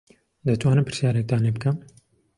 دەتوانم 0.47 0.85
پرسیارێکتان 0.87 1.41
لێ 1.45 1.51
بکەم؟ 1.55 1.77